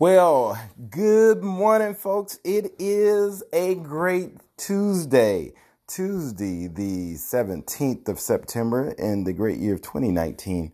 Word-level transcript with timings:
Well, 0.00 0.58
good 0.88 1.42
morning, 1.42 1.94
folks. 1.94 2.38
It 2.42 2.72
is 2.78 3.42
a 3.52 3.74
great 3.74 4.32
Tuesday. 4.56 5.52
Tuesday, 5.86 6.68
the 6.68 7.16
17th 7.16 8.08
of 8.08 8.18
September 8.18 8.94
in 8.96 9.24
the 9.24 9.34
great 9.34 9.58
year 9.58 9.74
of 9.74 9.82
2019. 9.82 10.72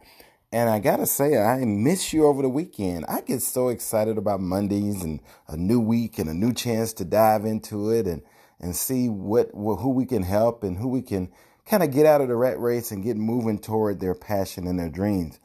And 0.53 0.71
I 0.71 0.79
gotta 0.79 1.07
say, 1.07 1.37
I 1.37 1.65
miss 1.65 2.13
you 2.13 2.25
over 2.25 2.41
the 2.41 2.49
weekend. 2.49 3.05
I 3.09 3.21
get 3.21 3.43
so 3.43 3.67
excited 3.67 4.17
about 4.17 4.41
Mondays 4.41 5.03
and 5.03 5.19
a 5.49 5.57
new 5.57 5.81
week 5.81 6.21
and 6.21 6.31
a 6.31 6.33
new 6.33 6.53
chance 6.53 6.93
to 6.93 7.05
dive 7.05 7.45
into 7.45 7.91
it 7.91 8.07
and, 8.07 8.23
and 8.61 8.77
see 8.77 9.09
what, 9.09 9.51
who 9.53 9.91
we 9.91 10.07
can 10.07 10.23
help 10.23 10.63
and 10.63 10.79
who 10.79 10.87
we 10.87 11.03
can 11.03 11.33
kind 11.69 11.83
of 11.83 11.91
get 11.91 12.07
out 12.07 12.21
of 12.21 12.29
the 12.29 12.37
rat 12.37 12.61
race 12.61 12.93
and 12.93 13.03
get 13.03 13.17
moving 13.17 13.59
toward 13.59 13.99
their 13.99 14.15
passion 14.15 14.69
and 14.69 14.79
their 14.79 14.89
dreams. 14.89 15.41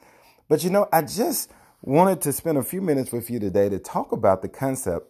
But 0.48 0.64
you 0.64 0.70
know, 0.70 0.88
I 0.94 1.02
just, 1.02 1.50
wanted 1.82 2.22
to 2.22 2.34
spend 2.34 2.58
a 2.58 2.64
few 2.64 2.82
minutes 2.82 3.12
with 3.12 3.30
you 3.30 3.40
today 3.40 3.70
to 3.70 3.80
talk 3.80 4.12
about 4.12 4.42
the 4.42 4.50
concept 4.50 5.08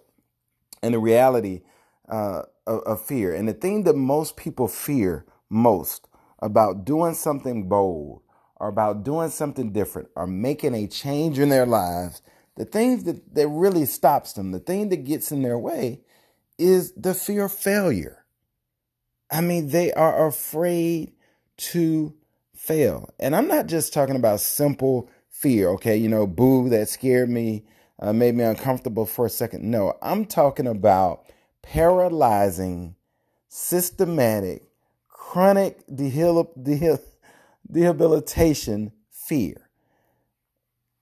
and 0.81 0.93
the 0.93 0.99
reality 0.99 1.61
uh, 2.09 2.43
of, 2.65 2.79
of 2.81 3.05
fear. 3.05 3.33
And 3.33 3.47
the 3.47 3.53
thing 3.53 3.83
that 3.83 3.95
most 3.95 4.37
people 4.37 4.67
fear 4.67 5.25
most 5.49 6.07
about 6.39 6.85
doing 6.85 7.13
something 7.13 7.67
bold 7.67 8.21
or 8.55 8.67
about 8.67 9.03
doing 9.03 9.29
something 9.29 9.73
different 9.73 10.09
or 10.15 10.27
making 10.27 10.73
a 10.73 10.87
change 10.87 11.39
in 11.39 11.49
their 11.49 11.65
lives, 11.65 12.21
the 12.55 12.65
thing 12.65 13.03
that, 13.03 13.33
that 13.35 13.47
really 13.47 13.85
stops 13.85 14.33
them, 14.33 14.51
the 14.51 14.59
thing 14.59 14.89
that 14.89 15.03
gets 15.03 15.31
in 15.31 15.41
their 15.41 15.59
way 15.59 16.01
is 16.57 16.93
the 16.93 17.13
fear 17.13 17.45
of 17.45 17.53
failure. 17.53 18.25
I 19.29 19.41
mean, 19.41 19.69
they 19.69 19.91
are 19.93 20.27
afraid 20.27 21.13
to 21.57 22.13
fail. 22.55 23.13
And 23.19 23.35
I'm 23.35 23.47
not 23.47 23.67
just 23.67 23.93
talking 23.93 24.15
about 24.15 24.41
simple 24.41 25.09
fear. 25.41 25.69
Okay, 25.69 25.97
you 25.97 26.07
know, 26.07 26.27
boo, 26.27 26.69
that 26.69 26.87
scared 26.87 27.29
me, 27.29 27.65
uh, 27.99 28.13
made 28.13 28.35
me 28.35 28.43
uncomfortable 28.43 29.05
for 29.05 29.25
a 29.25 29.29
second. 29.29 29.63
No, 29.63 29.97
I'm 30.01 30.25
talking 30.25 30.67
about 30.67 31.25
paralyzing, 31.63 32.95
systematic, 33.49 34.63
chronic 35.07 35.85
dehabil- 35.87 36.57
dehabil- 36.57 37.01
debilitation 37.71 38.91
fear, 39.09 39.69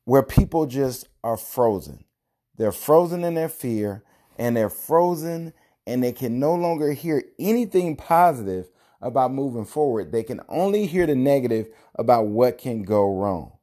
where 0.06 0.24
people 0.24 0.66
just 0.66 1.08
are 1.24 1.38
frozen. 1.38 2.06
They're 2.58 2.72
frozen 2.72 3.24
in 3.24 3.36
their 3.36 3.50
fear 3.50 4.04
and 4.38 4.56
they're 4.56 4.70
frozen 4.70 5.54
and 5.86 6.04
they 6.04 6.12
can 6.12 6.40
no 6.40 6.54
longer 6.56 6.92
hear 6.94 7.24
anything 7.40 7.96
positive 7.96 8.70
about 9.02 9.34
moving 9.34 9.66
forward. 9.66 10.12
They 10.12 10.24
can 10.24 10.42
only 10.50 10.86
hear 10.86 11.06
the 11.06 11.16
negative 11.16 11.68
about 11.96 12.28
what 12.28 12.58
can 12.58 12.84
go 12.84 13.16
wrong. 13.16 13.59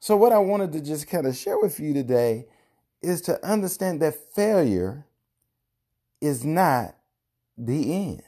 So, 0.00 0.16
what 0.16 0.32
I 0.32 0.38
wanted 0.38 0.72
to 0.72 0.80
just 0.80 1.08
kind 1.08 1.26
of 1.26 1.36
share 1.36 1.58
with 1.58 1.80
you 1.80 1.92
today 1.92 2.46
is 3.02 3.20
to 3.22 3.44
understand 3.44 4.00
that 4.02 4.34
failure 4.34 5.06
is 6.20 6.44
not 6.44 6.96
the 7.56 7.94
end. 7.94 8.22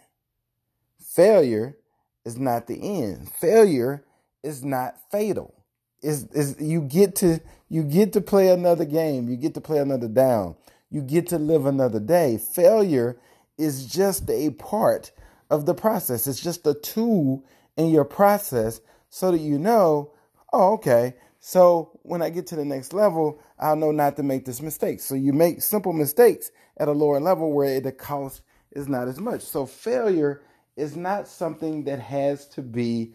Failure 1.00 1.76
is 2.24 2.38
not 2.38 2.66
the 2.66 3.02
end. 3.02 3.30
Failure 3.30 4.04
is 4.42 4.64
not 4.64 4.96
fatal. 5.10 5.54
Is 6.02 6.24
is 6.32 6.56
you 6.60 6.80
get 6.80 7.14
to 7.16 7.40
you 7.68 7.82
get 7.84 8.12
to 8.14 8.20
play 8.20 8.48
another 8.48 8.84
game. 8.84 9.28
You 9.28 9.36
get 9.36 9.54
to 9.54 9.60
play 9.60 9.78
another 9.78 10.08
down. 10.08 10.56
You 10.90 11.02
get 11.02 11.28
to 11.28 11.38
live 11.38 11.66
another 11.66 12.00
day. 12.00 12.38
Failure 12.38 13.18
is 13.58 13.86
just 13.86 14.28
a 14.30 14.50
part 14.50 15.12
of 15.50 15.66
the 15.66 15.74
process. 15.74 16.26
It's 16.26 16.40
just 16.40 16.66
a 16.66 16.74
tool 16.74 17.44
in 17.76 17.90
your 17.90 18.04
process 18.04 18.80
so 19.08 19.30
that 19.30 19.40
you 19.40 19.58
know, 19.58 20.12
oh, 20.52 20.72
okay, 20.74 21.14
so 21.40 21.98
when 22.02 22.20
I 22.20 22.28
get 22.28 22.46
to 22.48 22.56
the 22.56 22.64
next 22.64 22.92
level, 22.92 23.40
I'll 23.58 23.74
know 23.74 23.90
not 23.90 24.16
to 24.16 24.22
make 24.22 24.44
this 24.44 24.60
mistake. 24.60 25.00
So 25.00 25.14
you 25.14 25.32
make 25.32 25.62
simple 25.62 25.94
mistakes 25.94 26.50
at 26.76 26.88
a 26.88 26.92
lower 26.92 27.18
level 27.18 27.52
where 27.52 27.80
the 27.80 27.92
cost 27.92 28.42
is 28.72 28.88
not 28.88 29.08
as 29.08 29.18
much. 29.18 29.40
So 29.40 29.64
failure 29.64 30.42
is 30.76 30.96
not 30.96 31.26
something 31.26 31.84
that 31.84 31.98
has 31.98 32.46
to 32.48 32.62
be 32.62 33.14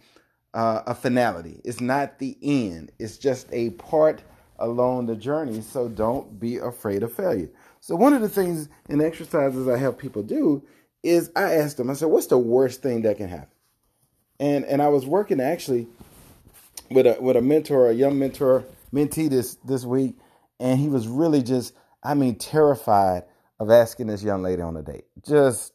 uh, 0.56 0.81
a 0.88 0.96
finality. 0.96 1.62
It's 1.63 1.80
not 1.80 2.18
the 2.18 2.36
end. 2.41 2.91
It's 2.97 3.18
just 3.18 3.47
a 3.52 3.69
part 3.72 4.24
along 4.57 5.06
the 5.06 5.16
journey. 5.16 5.62
So 5.62 5.88
don't 5.88 6.40
be 6.40 6.57
afraid 6.57 7.03
of 7.03 7.13
failure. 7.13 7.52
So 7.80 7.96
one 7.96 8.13
of 8.13 8.22
the 8.22 8.30
things 8.30 8.69
in 8.90 9.02
exercises 9.02 9.68
I 9.68 9.78
help 9.78 10.00
people 10.00 10.24
do 10.24 10.63
is 11.03 11.30
I 11.36 11.53
ask 11.53 11.78
them, 11.78 11.92
I 11.92 11.94
said, 11.94 12.07
what's 12.07 12.28
the 12.28 12.40
worst 12.40 12.81
thing 12.81 13.03
that 13.03 13.18
can 13.18 13.30
happen? 13.30 13.50
And 14.40 14.66
and 14.66 14.81
I 14.81 14.88
was 14.88 15.06
working 15.06 15.40
actually 15.40 15.88
with 16.90 17.06
a 17.06 17.18
with 17.19 17.35
a 17.35 17.41
mentor, 17.41 17.90
a 17.90 17.94
young 17.94 18.19
mentor, 18.19 18.63
mentee 18.94 19.29
this 19.29 19.56
this 19.66 19.85
week, 19.85 20.16
and 20.59 20.79
he 20.79 20.90
was 20.90 21.07
really 21.07 21.41
just, 21.41 21.73
I 22.03 22.13
mean, 22.13 22.35
terrified 22.35 23.23
of 23.59 23.69
asking 23.69 24.07
this 24.07 24.23
young 24.23 24.44
lady 24.44 24.62
on 24.62 24.78
a 24.78 24.81
date. 24.81 25.06
Just, 25.25 25.74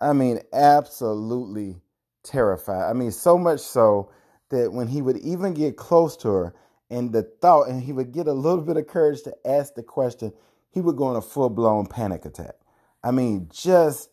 I 0.00 0.12
mean, 0.12 0.40
absolutely 0.52 1.80
terrified. 2.22 2.90
I 2.90 2.92
mean, 2.92 3.12
so 3.12 3.38
much 3.38 3.60
so 3.60 4.10
that 4.50 4.72
when 4.72 4.88
he 4.88 5.00
would 5.00 5.18
even 5.18 5.54
get 5.54 5.76
close 5.76 6.16
to 6.18 6.28
her, 6.28 6.54
and 6.90 7.12
the 7.12 7.22
thought, 7.22 7.68
and 7.68 7.82
he 7.82 7.92
would 7.92 8.12
get 8.12 8.26
a 8.26 8.32
little 8.32 8.62
bit 8.62 8.76
of 8.76 8.86
courage 8.86 9.22
to 9.22 9.34
ask 9.46 9.74
the 9.74 9.82
question, 9.82 10.32
he 10.70 10.80
would 10.80 10.96
go 10.96 11.10
in 11.10 11.16
a 11.16 11.22
full 11.22 11.50
blown 11.50 11.86
panic 11.86 12.24
attack. 12.24 12.56
I 13.02 13.12
mean, 13.12 13.48
just 13.52 14.10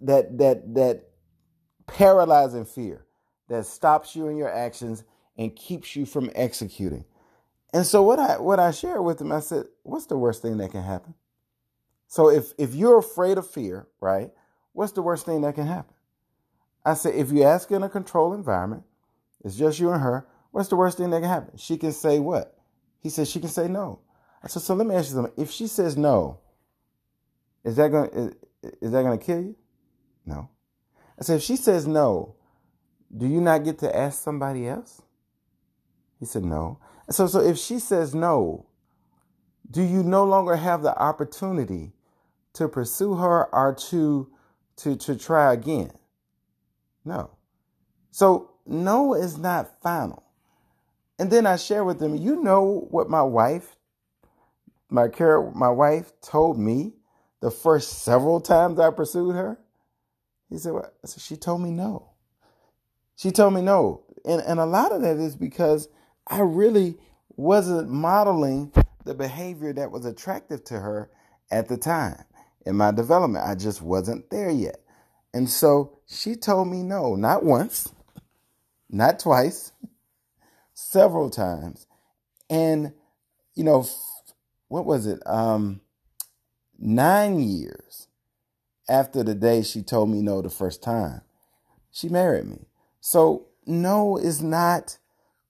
that 0.00 0.38
that 0.38 0.74
that 0.74 1.08
paralyzing 1.86 2.64
fear 2.64 3.04
that 3.48 3.66
stops 3.66 4.16
you 4.16 4.28
in 4.28 4.36
your 4.36 4.52
actions 4.52 5.04
and 5.36 5.54
keeps 5.54 5.96
you 5.96 6.06
from 6.06 6.30
executing. 6.34 7.04
And 7.72 7.86
so 7.86 8.02
what 8.02 8.18
I 8.18 8.38
what 8.38 8.60
I 8.60 8.70
shared 8.70 9.02
with 9.02 9.20
him, 9.20 9.32
I 9.32 9.40
said, 9.40 9.64
what's 9.82 10.06
the 10.06 10.16
worst 10.16 10.42
thing 10.42 10.58
that 10.58 10.72
can 10.72 10.82
happen? 10.82 11.14
So 12.06 12.28
if 12.28 12.52
if 12.58 12.74
you're 12.74 12.98
afraid 12.98 13.38
of 13.38 13.48
fear, 13.48 13.88
right? 14.00 14.30
What's 14.72 14.92
the 14.92 15.02
worst 15.02 15.26
thing 15.26 15.40
that 15.42 15.54
can 15.54 15.66
happen? 15.66 15.94
I 16.84 16.94
said, 16.94 17.14
if 17.14 17.30
you 17.30 17.44
ask 17.44 17.70
in 17.70 17.82
a 17.82 17.88
controlled 17.88 18.34
environment, 18.34 18.82
it's 19.44 19.56
just 19.56 19.78
you 19.78 19.90
and 19.90 20.02
her, 20.02 20.26
what's 20.50 20.68
the 20.68 20.76
worst 20.76 20.98
thing 20.98 21.10
that 21.10 21.20
can 21.20 21.28
happen? 21.28 21.56
She 21.56 21.76
can 21.76 21.92
say 21.92 22.18
what? 22.18 22.58
He 23.00 23.08
said 23.08 23.28
she 23.28 23.40
can 23.40 23.48
say 23.48 23.68
no. 23.68 24.00
I 24.42 24.48
said, 24.48 24.62
so 24.62 24.74
let 24.74 24.86
me 24.86 24.94
ask 24.94 25.08
you 25.08 25.14
something. 25.14 25.34
If 25.36 25.50
she 25.50 25.66
says 25.66 25.96
no, 25.96 26.40
is 27.64 27.76
that 27.76 27.90
gonna 27.90 28.08
is, 28.08 28.34
is 28.80 28.90
that 28.92 29.02
gonna 29.02 29.18
kill 29.18 29.40
you? 29.40 29.56
No. 30.26 30.50
I 31.18 31.24
said, 31.24 31.36
if 31.36 31.42
she 31.42 31.56
says 31.56 31.86
no, 31.86 32.34
do 33.16 33.26
you 33.26 33.40
not 33.40 33.64
get 33.64 33.78
to 33.80 33.94
ask 33.94 34.22
somebody 34.22 34.66
else? 34.66 35.02
He 36.18 36.26
said, 36.26 36.44
No. 36.44 36.78
So, 37.10 37.26
so 37.26 37.40
if 37.40 37.58
she 37.58 37.78
says 37.78 38.14
no, 38.14 38.66
do 39.70 39.82
you 39.82 40.02
no 40.02 40.24
longer 40.24 40.56
have 40.56 40.82
the 40.82 40.96
opportunity 40.96 41.92
to 42.54 42.68
pursue 42.68 43.14
her 43.14 43.52
or 43.54 43.74
to, 43.90 44.30
to, 44.76 44.96
to 44.96 45.16
try 45.16 45.52
again? 45.52 45.90
No. 47.04 47.30
So, 48.10 48.52
no 48.66 49.14
is 49.14 49.38
not 49.38 49.80
final. 49.82 50.22
And 51.18 51.30
then 51.30 51.46
I 51.46 51.56
share 51.56 51.84
with 51.84 51.98
them, 51.98 52.16
you 52.16 52.42
know 52.42 52.86
what 52.90 53.10
my 53.10 53.22
wife, 53.22 53.76
my 54.88 55.08
care, 55.08 55.50
my 55.52 55.70
wife 55.70 56.12
told 56.20 56.58
me 56.58 56.94
the 57.40 57.50
first 57.50 58.02
several 58.02 58.40
times 58.40 58.78
I 58.78 58.90
pursued 58.90 59.34
her? 59.34 59.58
He 60.48 60.58
said, 60.58 60.72
well, 60.72 60.92
said, 61.04 61.22
she 61.22 61.36
told 61.36 61.62
me 61.62 61.70
no. 61.70 62.11
She 63.22 63.30
told 63.30 63.54
me 63.54 63.62
no. 63.62 64.02
And, 64.24 64.42
and 64.42 64.58
a 64.58 64.66
lot 64.66 64.90
of 64.90 65.02
that 65.02 65.16
is 65.16 65.36
because 65.36 65.88
I 66.26 66.40
really 66.40 66.98
wasn't 67.36 67.88
modeling 67.88 68.72
the 69.04 69.14
behavior 69.14 69.72
that 69.74 69.92
was 69.92 70.04
attractive 70.04 70.64
to 70.64 70.80
her 70.80 71.08
at 71.48 71.68
the 71.68 71.76
time 71.76 72.24
in 72.66 72.74
my 72.74 72.90
development. 72.90 73.46
I 73.46 73.54
just 73.54 73.80
wasn't 73.80 74.28
there 74.30 74.50
yet. 74.50 74.80
And 75.32 75.48
so 75.48 76.00
she 76.08 76.34
told 76.34 76.66
me 76.66 76.82
no, 76.82 77.14
not 77.14 77.44
once, 77.44 77.92
not 78.90 79.20
twice, 79.20 79.70
several 80.74 81.30
times. 81.30 81.86
And, 82.50 82.92
you 83.54 83.62
know, 83.62 83.86
what 84.66 84.84
was 84.84 85.06
it? 85.06 85.24
Um, 85.26 85.80
nine 86.76 87.38
years 87.38 88.08
after 88.88 89.22
the 89.22 89.36
day 89.36 89.62
she 89.62 89.80
told 89.80 90.10
me 90.10 90.22
no 90.22 90.42
the 90.42 90.50
first 90.50 90.82
time, 90.82 91.20
she 91.92 92.08
married 92.08 92.46
me. 92.46 92.66
So, 93.04 93.48
no 93.66 94.16
is 94.16 94.40
not 94.40 94.96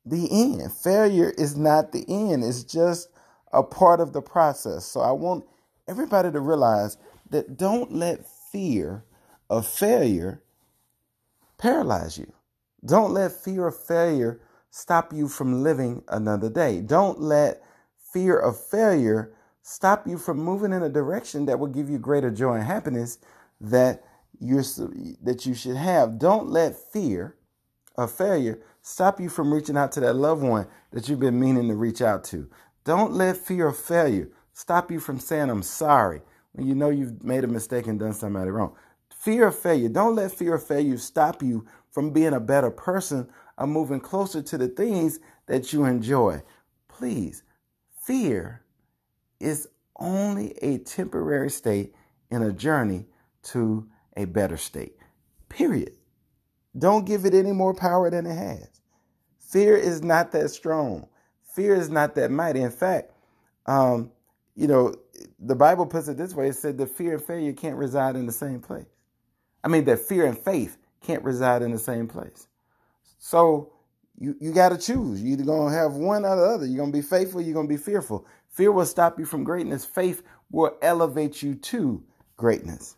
the 0.07 0.27
end. 0.31 0.73
Failure 0.73 1.35
is 1.37 1.55
not 1.55 1.93
the 1.93 2.03
end. 2.09 2.43
It's 2.43 2.65
just 2.65 3.09
a 3.53 3.63
part 3.63 4.01
of 4.01 4.15
the 4.15 4.23
process. 4.23 4.87
So, 4.87 5.01
I 5.01 5.13
want 5.13 5.45
everybody 5.87 6.33
to 6.33 6.41
realize 6.41 6.97
that 7.29 7.59
don't 7.59 7.93
let 7.93 8.27
fear 8.51 9.05
of 9.51 9.67
failure 9.67 10.43
paralyze 11.59 12.17
you. 12.17 12.33
Don't 12.87 13.13
let 13.13 13.33
fear 13.33 13.67
of 13.67 13.77
failure 13.77 14.41
stop 14.71 15.13
you 15.13 15.29
from 15.29 15.63
living 15.63 16.03
another 16.09 16.49
day. 16.49 16.81
Don't 16.81 17.21
let 17.21 17.63
fear 18.15 18.39
of 18.39 18.59
failure 18.59 19.35
stop 19.61 20.07
you 20.07 20.17
from 20.17 20.39
moving 20.39 20.73
in 20.73 20.83
a 20.83 20.89
direction 20.89 21.45
that 21.45 21.59
will 21.59 21.69
give 21.69 21.91
you 21.91 21.99
greater 21.99 22.31
joy 22.31 22.55
and 22.55 22.65
happiness 22.65 23.19
that 23.61 24.03
you're 24.41 24.65
that 25.23 25.45
you 25.45 25.53
should 25.53 25.77
have. 25.77 26.19
Don't 26.19 26.49
let 26.49 26.75
fear 26.75 27.37
of 27.97 28.11
failure 28.11 28.61
stop 28.81 29.21
you 29.21 29.29
from 29.29 29.53
reaching 29.53 29.77
out 29.77 29.93
to 29.93 30.01
that 30.01 30.15
loved 30.15 30.43
one 30.43 30.67
that 30.91 31.09
you've 31.09 31.21
been 31.21 31.39
meaning 31.39 31.69
to 31.69 31.75
reach 31.75 32.03
out 32.03 32.25
to. 32.25 32.49
Don't 32.85 33.13
let 33.13 33.37
fear 33.37 33.69
of 33.69 33.77
failure 33.77 34.29
stop 34.53 34.91
you 34.91 35.01
from 35.01 35.19
saying 35.19 35.51
I'm 35.51 35.63
sorry 35.63 36.23
when 36.53 36.67
you 36.67 36.75
know 36.75 36.91
you've 36.91 37.23
made 37.23 37.45
a 37.45 37.49
mistake 37.49 37.87
and 37.87 37.99
done 37.99 38.13
somebody 38.13 38.51
wrong. 38.51 38.75
Fear 39.11 39.49
of 39.49 39.59
failure. 39.59 39.89
Don't 39.89 40.17
let 40.17 40.33
fear 40.33 40.55
of 40.55 40.67
failure 40.67 40.99
stop 40.99 41.43
you 41.43 41.67
from 41.91 42.11
being 42.11 42.33
a 42.33 42.41
better 42.41 42.71
person 42.71 43.29
or 43.57 43.67
moving 43.67 44.01
closer 44.01 44.43
to 44.43 44.59
the 44.59 44.69
things 44.69 45.21
that 45.47 45.73
you 45.73 45.85
enjoy. 45.85 46.43
Please, 46.89 47.43
fear 48.01 48.63
is 49.39 49.69
only 49.97 50.53
a 50.63 50.79
temporary 50.79 51.51
state 51.51 51.95
in 52.31 52.43
a 52.43 52.53
journey 52.53 53.07
to 53.43 53.89
a 54.17 54.25
better 54.25 54.57
state. 54.57 54.97
Period. 55.49 55.93
Don't 56.77 57.07
give 57.07 57.25
it 57.25 57.35
any 57.35 57.53
more 57.53 57.75
power 57.75 58.11
than 58.11 58.27
it 58.27 58.35
has. 58.35 58.69
Fear 59.39 59.77
is 59.77 60.03
not 60.03 60.33
that 60.33 60.51
strong. 60.51 61.09
Fear 61.55 61.75
is 61.75 61.91
not 61.91 62.15
that 62.15 62.31
mighty. 62.31 62.61
In 62.61 62.71
fact, 62.71 63.13
um, 63.67 64.11
you 64.55 64.67
know, 64.67 64.95
the 65.39 65.55
Bible 65.55 65.87
puts 65.87 66.09
it 66.09 66.17
this 66.17 66.35
way 66.35 66.49
it 66.49 66.57
said 66.57 66.79
that 66.79 66.89
fear 66.91 67.15
and 67.15 67.23
failure 67.23 67.53
can't 67.53 67.77
reside 67.77 68.17
in 68.17 68.27
the 68.27 68.33
same 68.33 68.61
place. 68.61 68.87
I 69.63 69.69
mean, 69.69 69.85
that 69.85 70.01
fear 70.01 70.27
and 70.27 70.39
faith 70.39 70.79
can't 71.03 71.23
reside 71.23 71.63
in 71.63 71.71
the 71.71 71.79
same 71.79 72.09
place. 72.09 72.49
So 73.19 73.73
you, 74.19 74.37
you 74.41 74.53
got 74.53 74.71
to 74.71 74.79
choose. 74.79 75.23
You're 75.23 75.35
either 75.35 75.45
going 75.45 75.73
to 75.73 75.79
have 75.79 75.93
one 75.95 76.25
or 76.25 76.37
the 76.37 76.43
other. 76.43 76.67
You're 76.67 76.79
going 76.79 76.93
to 76.93 76.99
be 76.99 77.03
faithful, 77.03 77.41
you're 77.41 77.55
going 77.55 77.69
to 77.69 77.75
be 77.75 77.81
fearful. 77.81 78.27
Fear 78.51 78.73
will 78.73 78.87
stop 78.87 79.19
you 79.19 79.27
from 79.27 79.45
greatness, 79.45 79.85
faith 79.85 80.23
will 80.51 80.77
elevate 80.83 81.43
you 81.43 81.55
to 81.55 82.03
greatness. 82.37 82.97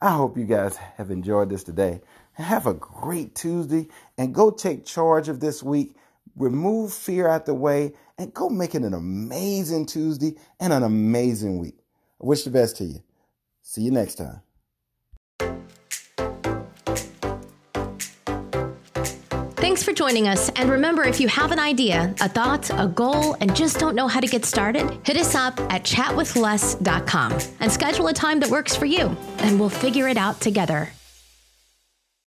I 0.00 0.10
hope 0.10 0.36
you 0.36 0.44
guys 0.44 0.76
have 0.96 1.10
enjoyed 1.10 1.48
this 1.48 1.62
today. 1.62 2.00
Have 2.34 2.66
a 2.66 2.74
great 2.74 3.34
Tuesday 3.34 3.88
and 4.16 4.34
go 4.34 4.50
take 4.50 4.86
charge 4.86 5.28
of 5.28 5.40
this 5.40 5.62
week. 5.62 5.94
Remove 6.36 6.92
fear 6.92 7.28
out 7.28 7.46
the 7.46 7.54
way 7.54 7.92
and 8.18 8.32
go 8.32 8.48
make 8.48 8.74
it 8.74 8.82
an 8.82 8.94
amazing 8.94 9.86
Tuesday 9.86 10.36
and 10.58 10.72
an 10.72 10.82
amazing 10.82 11.58
week. 11.58 11.78
I 12.22 12.26
wish 12.26 12.44
the 12.44 12.50
best 12.50 12.76
to 12.78 12.84
you. 12.84 13.02
See 13.62 13.82
you 13.82 13.90
next 13.90 14.14
time. 14.14 14.40
Thanks 19.56 19.84
for 19.84 19.92
joining 19.92 20.26
us. 20.26 20.48
And 20.50 20.70
remember, 20.70 21.02
if 21.04 21.20
you 21.20 21.28
have 21.28 21.52
an 21.52 21.58
idea, 21.58 22.14
a 22.20 22.28
thought, 22.28 22.68
a 22.70 22.88
goal, 22.88 23.36
and 23.40 23.54
just 23.54 23.78
don't 23.78 23.94
know 23.94 24.08
how 24.08 24.20
to 24.20 24.26
get 24.26 24.44
started, 24.44 24.90
hit 25.06 25.16
us 25.16 25.34
up 25.34 25.58
at 25.72 25.84
chatwithless.com 25.84 27.38
and 27.60 27.72
schedule 27.72 28.08
a 28.08 28.12
time 28.12 28.40
that 28.40 28.50
works 28.50 28.74
for 28.74 28.86
you, 28.86 29.16
and 29.38 29.60
we'll 29.60 29.68
figure 29.68 30.08
it 30.08 30.16
out 30.16 30.40
together. 30.40 30.90